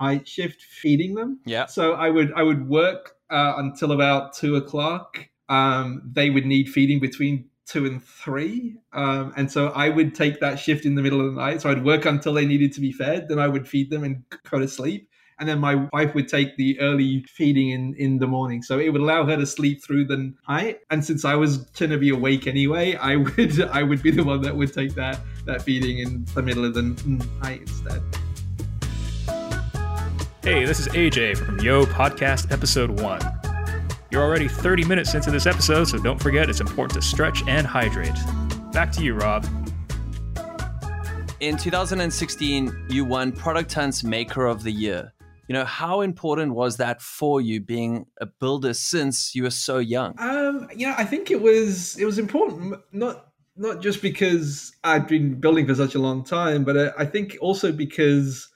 [0.00, 1.40] night shift feeding them.
[1.44, 1.66] Yeah.
[1.66, 5.26] So I would I would work uh, until about two o'clock.
[5.48, 10.40] Um, they would need feeding between two and three, um, and so I would take
[10.40, 11.62] that shift in the middle of the night.
[11.62, 14.22] So I'd work until they needed to be fed, then I would feed them and
[14.50, 15.08] go to sleep.
[15.38, 18.62] And then my wife would take the early feeding in, in the morning.
[18.62, 20.80] So it would allow her to sleep through the night.
[20.90, 24.42] And since I was to be awake anyway, I would I would be the one
[24.42, 26.82] that would take that that feeding in the middle of the
[27.42, 28.02] night instead.
[30.44, 33.20] Hey, this is AJ from Yo Podcast Episode 1.
[34.10, 37.64] You're already 30 minutes into this episode, so don't forget it's important to stretch and
[37.64, 38.18] hydrate.
[38.72, 39.46] Back to you, Rob.
[41.38, 45.12] In 2016, you won Product Hunt's Maker of the Year.
[45.46, 49.78] You know, how important was that for you being a builder since you were so
[49.78, 50.16] young?
[50.18, 55.06] Um, you know, I think it was it was important not not just because I'd
[55.06, 58.48] been building for such a long time, but uh, I think also because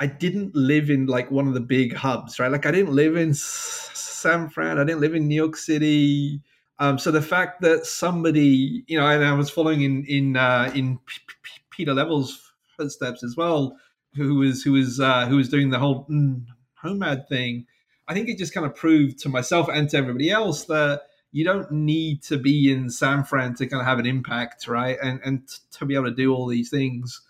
[0.00, 2.50] I didn't live in like one of the big hubs, right?
[2.50, 6.40] Like I didn't live in San Fran, I didn't live in New York City.
[6.78, 10.72] Um, so the fact that somebody, you know, and I was following in in uh,
[10.74, 13.76] in P- P- Pieter Levels' footsteps as well,
[14.16, 16.44] who was who was uh, who was doing the whole mm,
[16.82, 17.66] nomad thing.
[18.08, 21.02] I think it just kind of proved to myself and to everybody else that
[21.32, 24.98] you don't need to be in San Fran to kind of have an impact, right?
[25.02, 27.20] And and to be able to do all these things.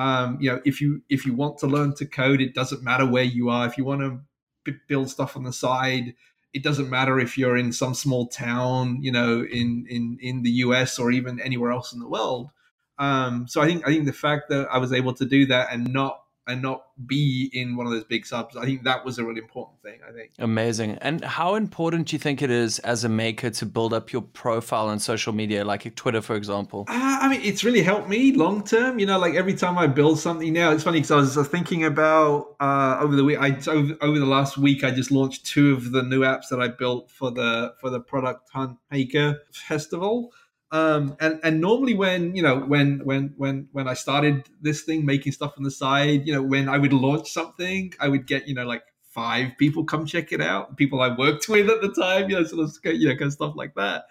[0.00, 3.04] Um, you know, if you if you want to learn to code, it doesn't matter
[3.04, 3.66] where you are.
[3.66, 4.20] If you want to
[4.64, 6.14] b- build stuff on the side,
[6.54, 10.52] it doesn't matter if you're in some small town, you know, in in in the
[10.64, 12.50] US or even anywhere else in the world.
[12.98, 15.68] Um, so I think I think the fact that I was able to do that
[15.70, 16.19] and not
[16.50, 19.40] and not be in one of those big subs, I think that was a really
[19.40, 20.00] important thing.
[20.06, 20.32] I think.
[20.38, 20.98] Amazing.
[21.00, 24.22] And how important do you think it is as a maker to build up your
[24.22, 26.84] profile on social media, like Twitter, for example?
[26.88, 28.98] Uh, I mean, it's really helped me long term.
[28.98, 31.44] You know, like every time I build something now, it's funny because I was uh,
[31.44, 33.38] thinking about uh, over the week.
[33.40, 36.60] I over, over the last week, I just launched two of the new apps that
[36.60, 40.32] I built for the for the Product Hunt Maker Festival.
[40.72, 45.04] Um, and and normally when you know when when when when I started this thing
[45.04, 48.46] making stuff on the side, you know, when I would launch something, I would get
[48.46, 50.76] you know like five people come check it out.
[50.76, 53.32] People I worked with at the time, you know, sort of you know kind of
[53.32, 54.04] stuff like that.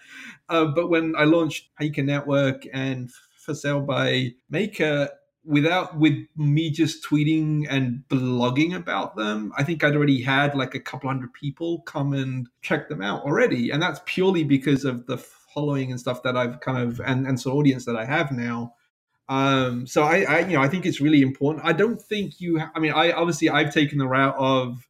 [0.50, 5.10] Uh, but when I launched Maker Network and for sale by Maker,
[5.46, 10.76] without with me just tweeting and blogging about them, I think I'd already had like
[10.76, 15.06] a couple hundred people come and check them out already, and that's purely because of
[15.06, 15.18] the
[15.60, 18.74] following and stuff that I've kind of and and so audience that I have now.
[19.28, 21.66] Um, so I, I, you know, I think it's really important.
[21.66, 22.60] I don't think you.
[22.60, 24.88] Ha- I mean, I obviously I've taken the route of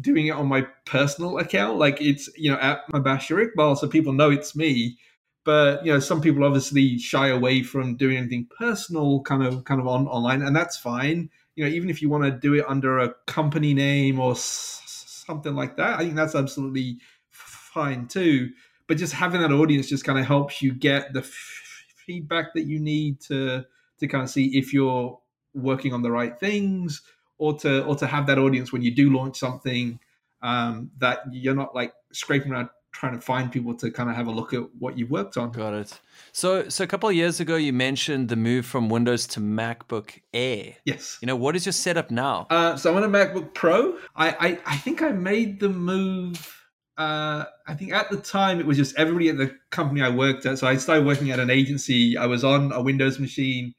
[0.00, 4.12] doing it on my personal account, like it's you know at Mubashar Iqbal, so people
[4.12, 4.98] know it's me.
[5.44, 9.80] But you know, some people obviously shy away from doing anything personal, kind of kind
[9.80, 11.30] of on online, and that's fine.
[11.54, 15.22] You know, even if you want to do it under a company name or s-
[15.26, 16.98] something like that, I think that's absolutely
[17.30, 18.50] fine too
[18.86, 22.66] but just having that audience just kind of helps you get the f- feedback that
[22.66, 23.64] you need to
[23.98, 25.18] to kind of see if you're
[25.54, 27.02] working on the right things,
[27.38, 29.98] or to or to have that audience when you do launch something
[30.42, 34.26] um, that you're not like scraping around trying to find people to kind of have
[34.26, 35.52] a look at what you've worked on.
[35.52, 36.00] Got it.
[36.32, 40.18] So, so a couple of years ago, you mentioned the move from Windows to MacBook
[40.32, 40.76] Air.
[40.86, 41.18] Yes.
[41.20, 42.46] You know, what is your setup now?
[42.48, 43.98] Uh, so I'm on a MacBook Pro.
[44.16, 46.65] I, I, I think I made the move.
[46.96, 50.46] Uh, I think at the time it was just everybody at the company I worked
[50.46, 50.58] at.
[50.58, 52.16] So I started working at an agency.
[52.16, 53.74] I was on a Windows machine.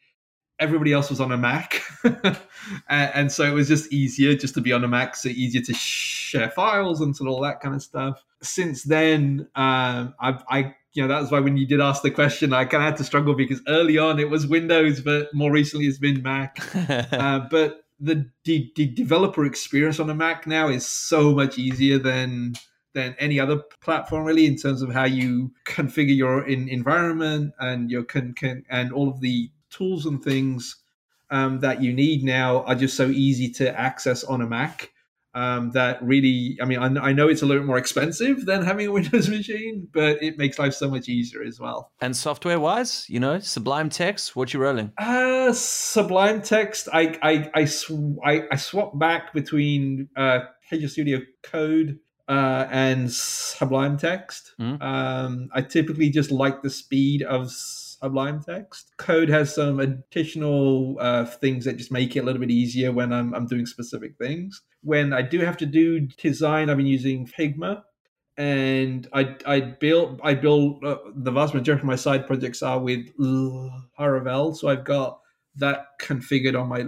[0.59, 2.37] Everybody else was on a Mac, and,
[2.89, 5.15] and so it was just easier just to be on a Mac.
[5.15, 8.23] So easier to share files and sort of all that kind of stuff.
[8.41, 12.53] Since then, um, I've, I you know that's why when you did ask the question,
[12.53, 15.85] I kind of had to struggle because early on it was Windows, but more recently
[15.85, 16.57] it's been Mac.
[17.13, 21.99] uh, but the, the, the developer experience on a Mac now is so much easier
[21.99, 22.53] than
[22.97, 27.91] than any other platform really in terms of how you configure your in, environment and
[27.91, 30.77] your can, can and all of the tools and things
[31.29, 34.91] um, that you need now are just so easy to access on a Mac.
[35.35, 38.63] Um, that really, I mean, I, I, know it's a little bit more expensive than
[38.63, 41.91] having a Windows machine, but it makes life so much easier as well.
[42.01, 44.93] And software wise, you know, Sublime Text, what you rolling?
[44.97, 50.39] Uh, Sublime Text, I I I, sw- I, I swap back between uh,
[50.71, 54.53] Visual Studio Code uh, and Sublime Text.
[54.59, 54.81] Mm.
[54.81, 58.91] Um, I typically just like the speed of Sublime Text.
[58.97, 63.13] Code has some additional uh, things that just make it a little bit easier when
[63.13, 64.61] I'm, I'm doing specific things.
[64.81, 67.83] When I do have to do design, I've been using Figma.
[68.39, 72.79] And I I build I build uh, the vast majority of my side projects are
[72.79, 75.21] with Laravel, so I've got
[75.55, 76.85] that configured on my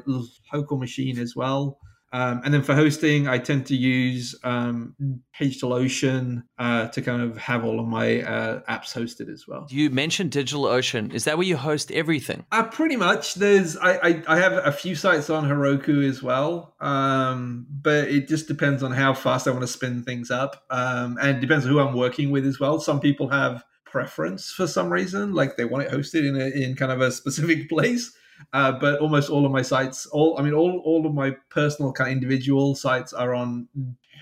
[0.54, 1.80] local machine as well.
[2.12, 4.96] Um, and then for hosting, I tend to use um,
[5.40, 9.68] DigitalOcean uh, to kind of have all of my uh, apps hosted as well.
[9.70, 11.14] You mentioned DigitalOcean.
[11.14, 12.46] Is that where you host everything?
[12.52, 13.36] Uh, pretty much.
[13.36, 18.28] There's I, I, I have a few sites on Heroku as well, um, but it
[18.28, 21.66] just depends on how fast I want to spin things up, um, and it depends
[21.66, 22.80] on who I'm working with as well.
[22.80, 26.76] Some people have preference for some reason, like they want it hosted in a, in
[26.76, 28.12] kind of a specific place.
[28.54, 31.92] Uh, but almost all of my sites, all I mean, all all of my personal
[31.92, 33.68] kind of individual sites are on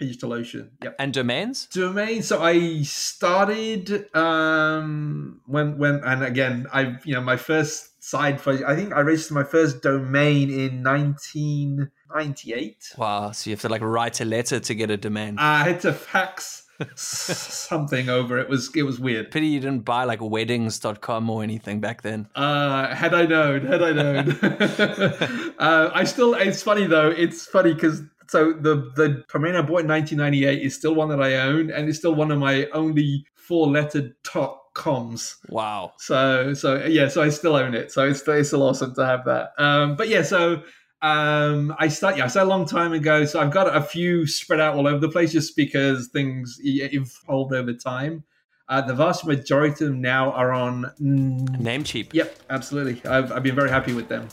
[0.01, 0.69] DigitalOcean.
[0.83, 0.95] Yep.
[0.99, 1.67] And domains?
[1.67, 2.27] Domains.
[2.27, 8.53] So I started um, when when and again I you know my first side for
[8.65, 12.93] I think I registered my first domain in 1998.
[12.97, 13.31] Wow.
[13.31, 15.37] So you have to like write a letter to get a domain.
[15.39, 18.37] I had to fax something over.
[18.37, 19.31] It was it was weird.
[19.31, 22.27] Pity you didn't buy like weddings.com or anything back then.
[22.35, 24.29] Uh, had I known, had I known.
[25.59, 26.33] uh, I still.
[26.33, 27.09] It's funny though.
[27.09, 31.21] It's funny because so the the domain I bought in 1998 is still one that
[31.21, 35.37] I own, and it's still one of my only four lettered dot coms.
[35.49, 35.93] Wow.
[35.97, 37.91] So so yeah, so I still own it.
[37.91, 39.51] So it's it's still awesome to have that.
[39.57, 40.63] Um, but yeah, so
[41.01, 43.25] um, I start, yeah, I started a long time ago.
[43.25, 47.53] So I've got a few spread out all over the place just because things evolved
[47.53, 48.23] over time.
[48.69, 52.13] Uh, the vast majority of them now are on Namecheap.
[52.13, 53.09] Yep, absolutely.
[53.09, 54.27] I've, I've been very happy with them.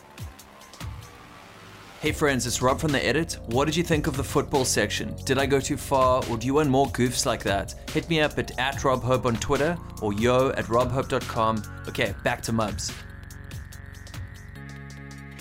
[2.00, 3.38] Hey friends, it's Rob from The Edit.
[3.46, 5.14] What did you think of the football section?
[5.24, 7.74] Did I go too far, or do you want more goofs like that?
[7.92, 11.62] Hit me up at, at RobHope on Twitter or yo at robhope.com.
[11.88, 12.92] Okay, back to Mubs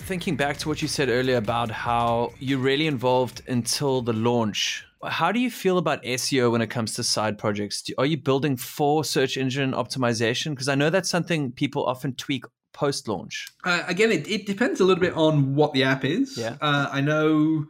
[0.04, 4.84] thinking back to what you said earlier about how you're really involved until the launch.
[5.02, 7.84] How do you feel about SEO when it comes to side projects?
[7.96, 10.50] Are you building for search engine optimization?
[10.50, 13.48] Because I know that's something people often tweak post launch.
[13.64, 16.36] Uh, again, it, it, depends a little bit on what the app is.
[16.36, 16.56] Yeah.
[16.60, 17.64] Uh, I know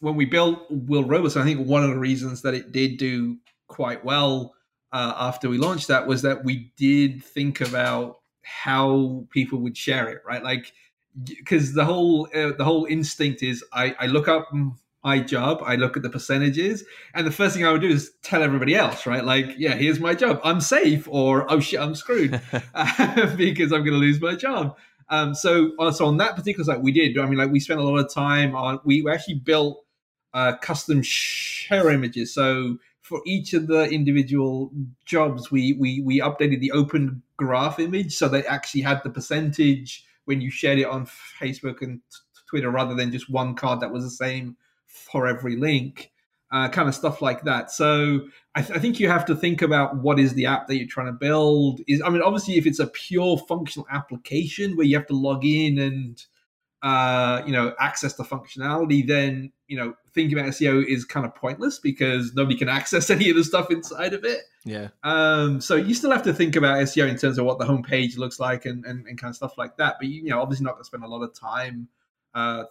[0.00, 3.38] when we built Will Robots, I think one of the reasons that it did do
[3.66, 4.54] quite well
[4.92, 10.08] uh, after we launched that was that we did think about how people would share
[10.08, 10.44] it, right?
[10.44, 10.72] Like
[11.24, 14.48] because the whole uh, the whole instinct is I, I look up
[15.04, 18.12] my job, I look at the percentages, and the first thing I would do is
[18.22, 19.24] tell everybody else, right?
[19.24, 22.30] Like, yeah, here's my job, I'm safe, or oh shit, I'm screwed
[23.36, 24.76] because I'm going to lose my job.
[25.08, 27.18] Um, so, also on that particular site, we did.
[27.18, 28.80] I mean, like, we spent a lot of time on.
[28.84, 29.84] We actually built
[30.32, 32.32] uh, custom share images.
[32.32, 34.72] So for each of the individual
[35.04, 40.04] jobs, we we we updated the open graph image so they actually had the percentage
[40.24, 41.06] when you shared it on
[41.40, 42.00] Facebook and
[42.48, 44.56] Twitter rather than just one card that was the same
[44.86, 46.10] for every link.
[46.50, 47.70] Uh, kind of stuff like that.
[47.70, 48.20] So
[48.54, 50.86] I, th- I, think you have to think about what is the app that you're
[50.86, 51.80] trying to build.
[51.88, 55.46] Is I mean, obviously, if it's a pure functional application where you have to log
[55.46, 56.22] in and
[56.82, 61.34] uh, you know access the functionality, then you know thinking about SEO is kind of
[61.34, 64.40] pointless because nobody can access any of the stuff inside of it.
[64.64, 64.88] Yeah.
[65.02, 68.18] Um, so you still have to think about SEO in terms of what the homepage
[68.18, 69.96] looks like and, and, and kind of stuff like that.
[69.98, 71.88] But you, you know, obviously not going to spend a lot of time
[72.34, 72.64] uh,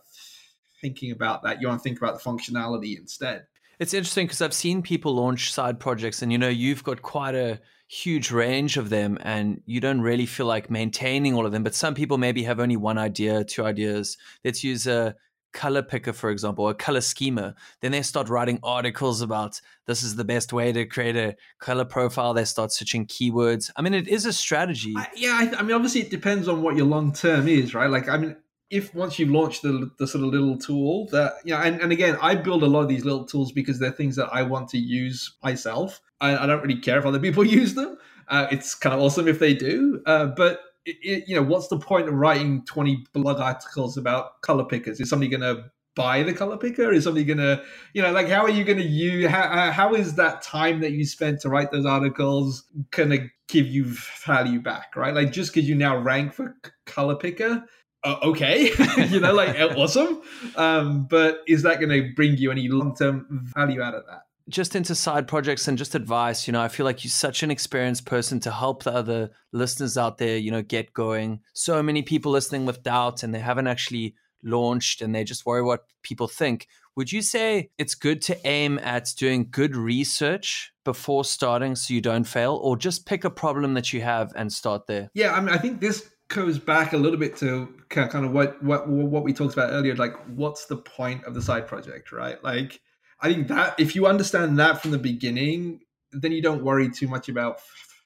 [0.82, 1.62] thinking about that.
[1.62, 3.46] You want to think about the functionality instead.
[3.80, 7.34] It's interesting because I've seen people launch side projects, and you know, you've got quite
[7.34, 7.60] a
[7.92, 11.62] huge range of them, and you don't really feel like maintaining all of them.
[11.62, 14.18] But some people maybe have only one idea, two ideas.
[14.46, 15.16] Let's use a
[15.52, 17.54] color picker, for example, a color schema.
[17.82, 21.84] Then they start writing articles about this is the best way to create a color
[21.84, 22.34] profile.
[22.34, 23.70] They start searching keywords.
[23.76, 24.94] I mean, it is a strategy.
[24.96, 27.90] I, yeah, I, I mean, obviously, it depends on what your long term is, right?
[27.90, 28.38] Like, I mean,
[28.70, 31.92] if once you've launched the, the sort of little tool that you know, and, and
[31.92, 34.70] again, I build a lot of these little tools because they're things that I want
[34.70, 36.00] to use myself.
[36.22, 37.98] I, I don't really care if other people use them.
[38.28, 41.68] Uh, it's kind of awesome if they do, uh, but it, it, you know, what's
[41.68, 45.00] the point of writing twenty blog articles about color pickers?
[45.00, 45.66] Is somebody going to
[45.96, 46.94] buy the color picker?
[46.94, 47.62] Is somebody going to,
[47.94, 49.28] you know, like how are you going to use?
[49.28, 53.68] How, how is that time that you spent to write those articles going to give
[53.68, 53.86] you
[54.26, 54.96] value back?
[54.96, 56.56] Right, like just because you now rank for
[56.86, 57.66] color picker
[58.04, 58.72] uh, okay,
[59.10, 60.22] you know, like awesome.
[60.56, 64.22] Um, but is that going to bring you any long term value out of that?
[64.50, 67.52] Just into side projects and just advice, you know, I feel like you're such an
[67.52, 71.42] experienced person to help the other listeners out there, you know, get going.
[71.54, 75.62] So many people listening with doubt and they haven't actually launched and they just worry
[75.62, 76.68] what people think.
[76.96, 82.02] Would you say it's good to aim at doing good research before starting so you
[82.02, 85.10] don't fail, or just pick a problem that you have and start there?
[85.14, 88.62] Yeah, I mean, I think this goes back a little bit to kind of what
[88.64, 92.42] what what we talked about earlier like what's the point of the side project right
[92.42, 92.80] like
[93.22, 95.80] i think that if you understand that from the beginning
[96.12, 97.60] then you don't worry too much about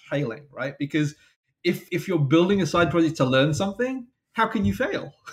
[0.10, 0.78] failing right?
[0.78, 1.16] Because
[1.64, 5.14] if if you're building a side project to learn something how can you fail?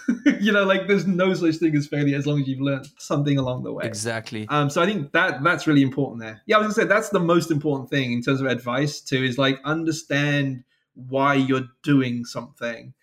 [0.40, 3.36] You know like there's no such thing as failure as long as you've learned something
[3.36, 3.84] along the way.
[3.84, 4.46] Exactly.
[4.48, 6.40] Um so i think that that's really important there.
[6.46, 9.22] Yeah i was gonna say that's the most important thing in terms of advice too
[9.22, 10.64] is like understand
[10.94, 12.94] why you're doing something.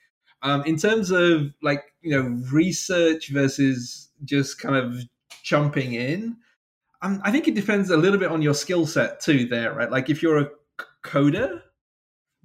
[0.42, 5.04] Um, in terms of like you know research versus just kind of
[5.44, 6.38] jumping in,
[7.02, 9.46] um, I think it depends a little bit on your skill set too.
[9.46, 9.92] There, right?
[9.92, 10.50] Like if you're a
[11.04, 11.62] coder,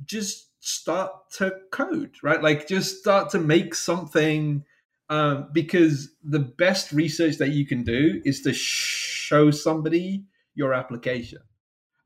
[0.05, 2.43] just start to code, right?
[2.43, 4.65] Like just start to make something.
[5.11, 10.25] Um, because the best research that you can do is to show somebody
[10.55, 11.41] your application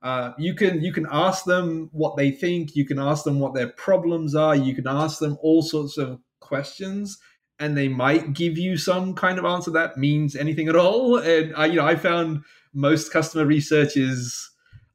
[0.02, 2.76] uh, you can you can ask them what they think.
[2.76, 4.54] You can ask them what their problems are.
[4.54, 7.18] You can ask them all sorts of questions,
[7.60, 11.18] and they might give you some kind of answer that means anything at all.
[11.18, 14.50] And I, you know, I found most customer research is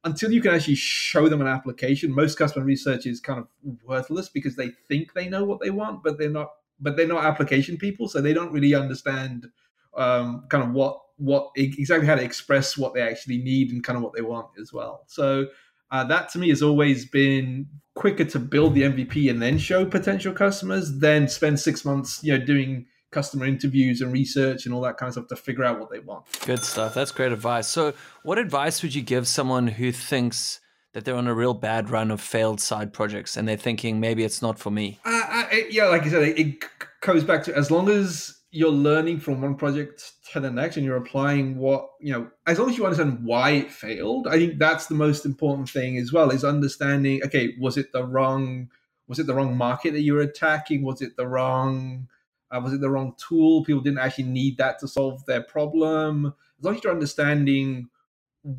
[0.06, 2.14] until you can actually show them an application.
[2.14, 3.48] Most customer research is kind of
[3.84, 6.52] worthless because they think they know what they want, but they're not.
[6.80, 9.48] But they're not application people, so they don't really understand
[9.96, 13.96] um, kind of what what exactly how to express what they actually need and kind
[13.96, 15.04] of what they want as well.
[15.08, 15.46] So
[15.92, 19.86] uh, that to me has always been quicker to build the MVP and then show
[19.86, 24.82] potential customers than spend six months, you know, doing customer interviews and research and all
[24.82, 26.26] that kind of stuff to figure out what they want.
[26.46, 26.94] Good stuff.
[26.94, 27.68] That's great advice.
[27.68, 30.60] So, what advice would you give someone who thinks
[30.94, 34.24] that they're on a real bad run of failed side projects and they're thinking maybe
[34.24, 35.00] it's not for me?
[35.06, 36.66] Uh, I, yeah, like I said, it, it
[37.02, 40.86] goes back to as long as you're learning from one project to the next and
[40.86, 44.60] you're applying what you know as long as you understand why it failed i think
[44.60, 48.70] that's the most important thing as well is understanding okay was it the wrong
[49.08, 50.84] was it the wrong market that you were attacking?
[50.84, 52.08] Was it the wrong
[52.52, 53.64] uh, was it the wrong tool?
[53.64, 56.34] People didn't actually need that to solve their problem.
[56.60, 57.90] As long as you're understanding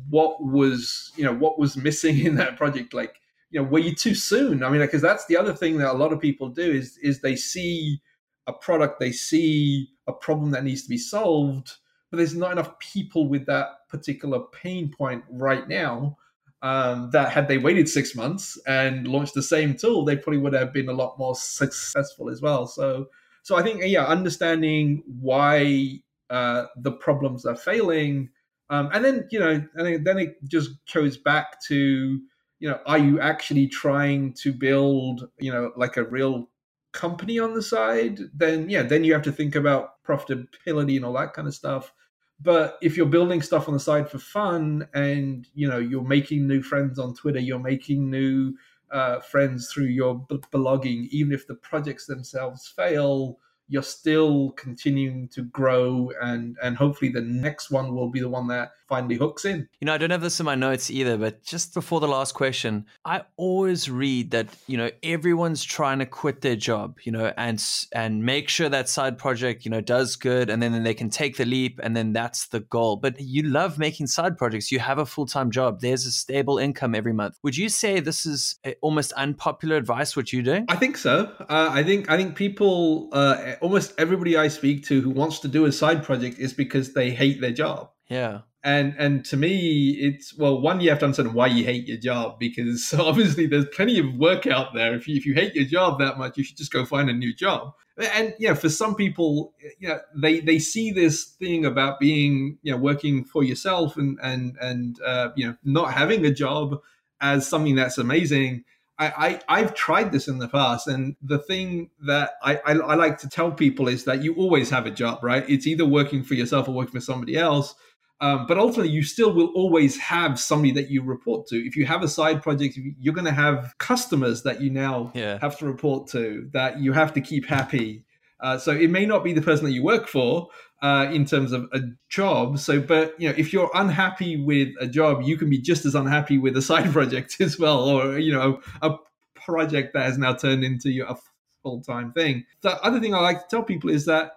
[0.09, 3.21] what was you know what was missing in that project like
[3.51, 4.63] you know were you too soon?
[4.63, 7.21] I mean because that's the other thing that a lot of people do is is
[7.21, 8.01] they see
[8.47, 11.73] a product, they see a problem that needs to be solved,
[12.11, 16.17] but there's not enough people with that particular pain point right now.
[16.61, 20.53] Um, that had they waited six months and launched the same tool, they probably would
[20.53, 22.65] have been a lot more successful as well.
[22.65, 23.07] So,
[23.43, 25.99] so I think yeah, understanding why
[26.31, 28.29] uh, the problems are failing,
[28.71, 32.19] um, and then you know, and then it just goes back to
[32.59, 36.49] you know, are you actually trying to build you know like a real
[36.95, 41.13] company on the side, then yeah, then you have to think about profitability and all
[41.13, 41.93] that kind of stuff.
[42.41, 46.47] But if you're building stuff on the side for fun and you know you're making
[46.47, 48.53] new friends on Twitter, you're making new
[48.91, 55.27] uh, friends through your b- blogging, even if the projects themselves fail, you're still continuing
[55.29, 59.45] to grow and and hopefully the next one will be the one that finally hooks
[59.45, 59.67] in.
[59.79, 62.33] You know i don't have this in my notes either but just before the last
[62.33, 67.33] question i always read that you know everyone's trying to quit their job you know
[67.37, 67.63] and
[67.93, 71.09] and make sure that side project you know does good and then, then they can
[71.09, 72.97] take the leap and then that's the goal.
[72.97, 74.71] But you love making side projects.
[74.71, 75.81] You have a full-time job.
[75.81, 77.37] There's a stable income every month.
[77.43, 80.65] Would you say this is almost unpopular advice what you're doing?
[80.69, 81.31] I think so.
[81.49, 85.47] Uh, i think i think people uh, almost everybody I speak to who wants to
[85.47, 87.91] do a side project is because they hate their job.
[88.09, 88.41] Yeah.
[88.63, 91.97] And and to me, it's well, one you have to understand why you hate your
[91.97, 94.95] job because obviously there's plenty of work out there.
[94.95, 97.13] If you if you hate your job that much, you should just go find a
[97.13, 97.73] new job.
[97.97, 102.57] And you know, for some people, you know, they they see this thing about being
[102.63, 106.81] you know working for yourself and and and uh, you know not having a job
[107.21, 108.63] as something that's amazing.
[108.97, 112.95] I, I have tried this in the past, and the thing that I, I, I
[112.95, 115.43] like to tell people is that you always have a job, right?
[115.49, 117.75] It's either working for yourself or working for somebody else.
[118.21, 121.57] Um, but ultimately, you still will always have somebody that you report to.
[121.57, 125.37] If you have a side project, you're going to have customers that you now Yeah.
[125.41, 128.05] have to report to that you have to keep happy.
[128.39, 130.47] Uh, so it may not be the person that you work for
[130.81, 132.59] uh, in terms of a job.
[132.59, 135.95] So, but you know, if you're unhappy with a job, you can be just as
[135.95, 138.95] unhappy with a side project as well, or you know, a
[139.35, 141.15] project that has now turned into a
[141.63, 142.45] full time thing.
[142.61, 144.33] The other thing I like to tell people is that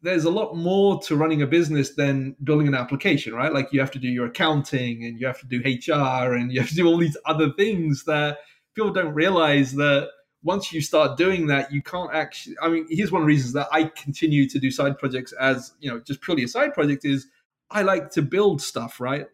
[0.00, 3.52] there's a lot more to running a business than building an application, right?
[3.52, 6.60] Like you have to do your accounting and you have to do HR and you
[6.60, 8.38] have to do all these other things that
[8.74, 10.08] people don't realize that
[10.42, 12.56] once you start doing that, you can't actually.
[12.62, 15.72] I mean, here's one of the reasons that I continue to do side projects as
[15.80, 17.26] you know, just purely a side project is
[17.70, 19.26] I like to build stuff, right?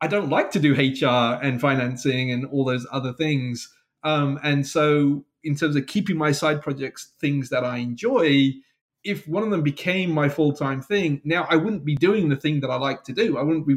[0.00, 3.72] I don't like to do HR and financing and all those other things.
[4.02, 8.52] Um, and so, in terms of keeping my side projects things that I enjoy,
[9.02, 12.36] if one of them became my full time thing, now I wouldn't be doing the
[12.36, 13.36] thing that I like to do.
[13.38, 13.76] I wouldn't be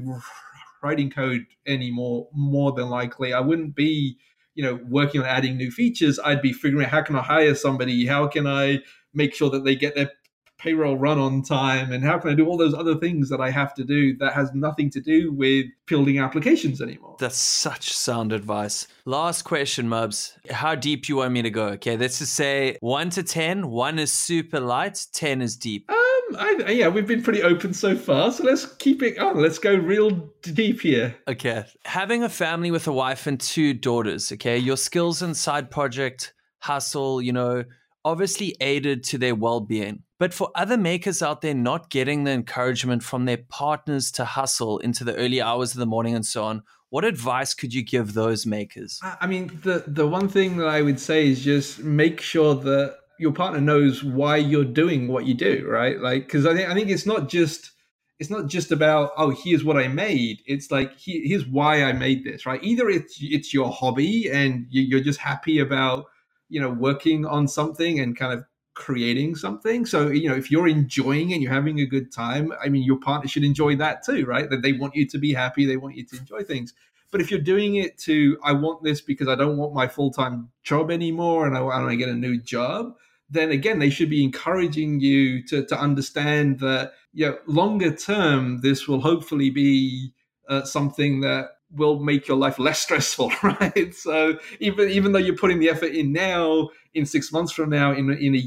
[0.82, 3.34] writing code anymore, more than likely.
[3.34, 4.18] I wouldn't be,
[4.58, 6.20] you know, working on adding new features.
[6.20, 8.08] I'd be figuring out how can I hire somebody?
[8.08, 8.80] How can I
[9.14, 10.12] make sure that they get their
[10.58, 11.92] payroll run on time?
[11.92, 14.34] And how can I do all those other things that I have to do that
[14.34, 17.18] has nothing to do with building applications anymore?
[17.20, 18.88] That's such sound advice.
[19.06, 20.34] Last question, Mubs.
[20.50, 21.68] How deep you want me to go?
[21.68, 23.70] Okay, let's just say one to ten.
[23.70, 25.86] One is super light, ten is deep.
[25.92, 29.42] Um, Um, I, yeah, we've been pretty open so far, so let's keep it on.
[29.42, 30.12] Let's go real
[30.42, 31.16] deep here.
[31.28, 31.66] Okay.
[31.86, 36.34] Having a family with a wife and two daughters, okay, your skills and side project
[36.60, 37.64] hustle, you know,
[38.04, 40.04] obviously aided to their well being.
[40.20, 44.80] But for other makers out there not getting the encouragement from their partners to hustle
[44.80, 48.14] into the early hours of the morning and so on, what advice could you give
[48.14, 49.00] those makers?
[49.04, 52.56] I I mean, the the one thing that I would say is just make sure
[52.56, 56.00] that your partner knows why you're doing what you do, right?
[56.00, 57.72] Like, because I think I think it's not just
[58.20, 60.40] it's not just about oh here's what I made.
[60.46, 62.64] It's like he, here's why I made this, right?
[62.64, 66.06] Either it's it's your hobby and you, you're just happy about
[66.50, 69.86] you know working on something and kind of creating something.
[69.86, 73.00] So you know if you're enjoying and you're having a good time, I mean your
[73.00, 74.50] partner should enjoy that too, right?
[74.50, 76.74] That they want you to be happy, they want you to enjoy things.
[77.12, 80.12] But if you're doing it to, I want this because I don't want my full
[80.12, 82.96] time job anymore and I want to get a new job,
[83.30, 88.62] then again, they should be encouraging you to, to understand that, you know, longer term,
[88.62, 90.14] this will hopefully be
[90.48, 93.94] uh, something that will make your life less stressful, right?
[93.94, 97.92] So even even though you're putting the effort in now, in six months from now,
[97.92, 98.44] in in a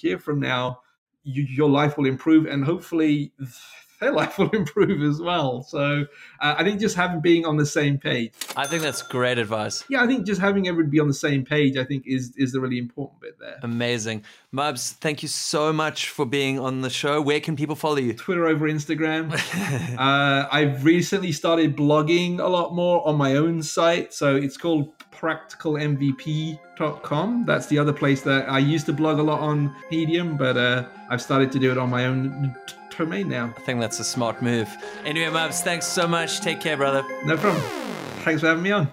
[0.00, 0.80] year from now,
[1.22, 3.32] you, your life will improve, and hopefully
[4.04, 5.62] their life will improve as well.
[5.62, 6.04] So
[6.40, 8.32] uh, I think just having being on the same page.
[8.56, 9.84] I think that's great advice.
[9.88, 12.52] Yeah, I think just having everyone be on the same page, I think is is
[12.52, 13.58] the really important bit there.
[13.62, 14.24] Amazing.
[14.52, 17.20] Mubs, thank you so much for being on the show.
[17.20, 18.14] Where can people follow you?
[18.14, 19.32] Twitter over Instagram.
[19.98, 24.14] uh, I've recently started blogging a lot more on my own site.
[24.14, 27.44] So it's called practicalmvp.com.
[27.46, 30.86] That's the other place that I used to blog a lot on Medium, but uh,
[31.10, 33.52] I've started to do it on my own t- domain now.
[33.56, 34.68] I think that's a smart move.
[35.04, 36.40] Anyway, Mubs, thanks so much.
[36.40, 37.04] Take care, brother.
[37.24, 37.62] No problem.
[38.24, 38.92] Thanks for having me on.